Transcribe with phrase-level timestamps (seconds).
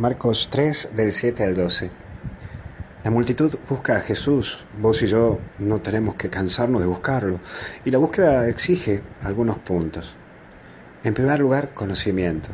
[0.00, 1.90] Marcos 3 del 7 al 12.
[3.04, 7.38] La multitud busca a Jesús, vos y yo no tenemos que cansarnos de buscarlo,
[7.84, 10.14] y la búsqueda exige algunos puntos.
[11.04, 12.48] En primer lugar, conocimiento,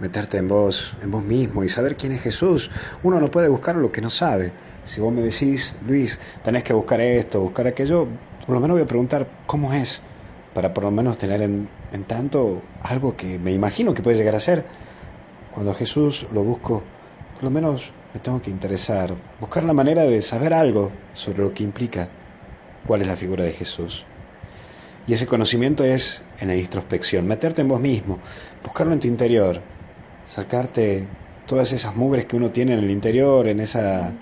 [0.00, 2.70] meterte en vos, en vos mismo y saber quién es Jesús.
[3.02, 4.50] Uno no puede buscar lo que no sabe.
[4.84, 8.08] Si vos me decís, Luis, tenés que buscar esto, buscar aquello,
[8.46, 10.00] por lo menos voy a preguntar cómo es,
[10.54, 14.36] para por lo menos tener en, en tanto algo que me imagino que puede llegar
[14.36, 14.87] a ser.
[15.58, 16.84] Cuando Jesús lo busco,
[17.34, 21.52] por lo menos me tengo que interesar, buscar la manera de saber algo sobre lo
[21.52, 22.08] que implica
[22.86, 24.04] cuál es la figura de Jesús.
[25.08, 28.20] Y ese conocimiento es en la introspección, meterte en vos mismo,
[28.62, 29.60] buscarlo en tu interior,
[30.24, 31.08] sacarte
[31.44, 34.12] todas esas mugres que uno tiene en el interior, en, esa,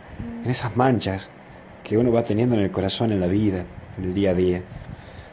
[0.43, 1.29] en esas manchas
[1.85, 3.67] que uno va teniendo en el corazón, en la vida,
[3.99, 4.63] en el día a día.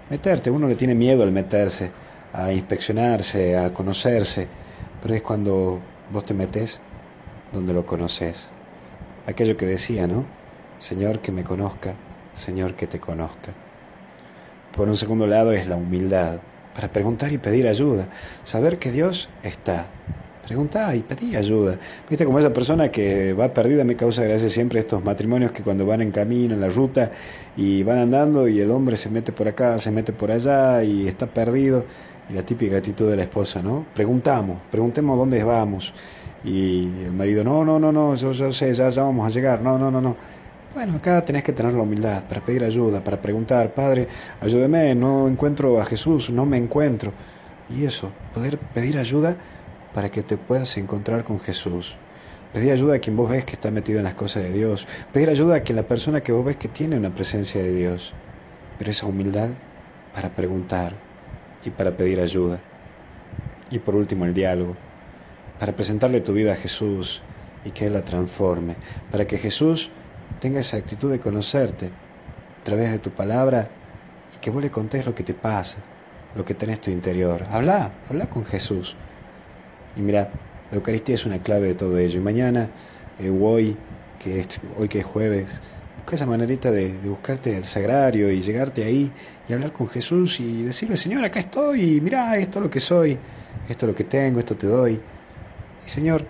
[0.10, 1.92] Meterte, uno le tiene miedo al meterse,
[2.34, 4.50] a inspeccionarse, a conocerse,
[5.02, 6.82] pero es cuando vos te metes
[7.52, 8.50] donde lo conoces.
[9.28, 10.26] Aquello que decía, ¿no?
[10.78, 11.94] Señor que me conozca,
[12.34, 13.54] Señor que te conozca.
[14.76, 16.40] Por un segundo lado es la humildad,
[16.74, 18.08] para preguntar y pedir ayuda,
[18.44, 19.86] saber que Dios está.
[20.46, 21.78] Preguntar y pedir ayuda.
[22.10, 25.86] Viste como esa persona que va perdida, me causa gracia siempre estos matrimonios que cuando
[25.86, 27.12] van en camino, en la ruta,
[27.56, 31.08] y van andando y el hombre se mete por acá, se mete por allá y
[31.08, 31.86] está perdido.
[32.30, 33.86] Y la típica actitud de la esposa, ¿no?
[33.94, 35.94] Preguntamos, preguntemos dónde vamos.
[36.44, 39.78] Y el marido, no, no, no, no, yo, yo sé, ya, vamos a llegar, no,
[39.78, 40.16] no, no, no.
[40.74, 44.08] Bueno, acá tenés que tener la humildad para pedir ayuda, para preguntar, Padre,
[44.42, 47.12] ayúdeme, no encuentro a Jesús, no me encuentro.
[47.70, 49.36] Y eso, poder pedir ayuda
[49.94, 51.96] para que te puedas encontrar con Jesús.
[52.52, 54.88] Pedir ayuda a quien vos ves que está metido en las cosas de Dios.
[55.12, 58.14] Pedir ayuda a quien la persona que vos ves que tiene una presencia de Dios.
[58.78, 59.50] Pero esa humildad
[60.14, 60.94] para preguntar
[61.66, 62.60] y para pedir ayuda.
[63.72, 64.76] Y por último el diálogo
[65.60, 67.22] para presentarle tu vida a Jesús
[67.64, 68.76] y que Él la transforme,
[69.10, 69.90] para que Jesús
[70.42, 73.70] tenga esa actitud de conocerte a través de tu palabra
[74.36, 75.78] y que vos le contés lo que te pasa,
[76.36, 77.46] lo que tenés en tu interior.
[77.50, 78.96] Habla, habla con Jesús.
[79.96, 80.32] Y mira,
[80.70, 82.20] la Eucaristía es una clave de todo ello.
[82.20, 82.70] Y mañana,
[83.20, 83.78] eh, hoy,
[84.20, 84.46] que
[84.78, 85.62] hoy que es jueves,
[85.98, 89.12] busca esa manerita de, buscarte al sagrario y llegarte ahí
[89.48, 93.18] y hablar con Jesús y decirle, Señor, acá estoy, mira, esto es lo que soy,
[93.70, 95.00] esto es lo que tengo, esto te doy.
[95.86, 96.26] Y Señor,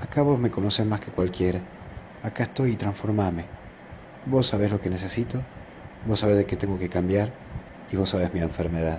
[0.00, 1.60] acá vos me conoces más que cualquiera.
[2.22, 3.44] Acá estoy y transformame.
[4.26, 5.42] Vos sabés lo que necesito,
[6.06, 7.30] vos sabés de qué tengo que cambiar
[7.92, 8.98] y vos sabés mi enfermedad.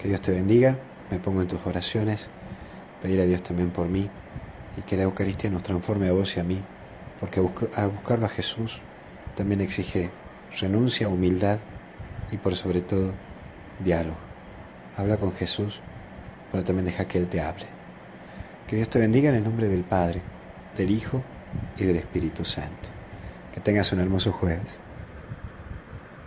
[0.00, 0.76] Que Dios te bendiga,
[1.10, 2.28] me pongo en tus oraciones,
[3.02, 4.10] pedir a Dios también por mí
[4.76, 6.60] y que la Eucaristía nos transforme a vos y a mí,
[7.20, 7.40] porque
[7.76, 8.80] a buscarlo a Jesús
[9.36, 10.10] también exige
[10.60, 11.58] renuncia, humildad
[12.30, 13.12] y por sobre todo
[13.84, 14.16] diálogo.
[14.96, 15.80] Habla con Jesús,
[16.50, 17.66] pero también deja que Él te hable.
[18.66, 20.20] Que Dios te bendiga en el nombre del Padre,
[20.76, 21.22] del Hijo
[21.76, 22.90] y del Espíritu Santo.
[23.54, 24.80] Que tengas un hermoso jueves.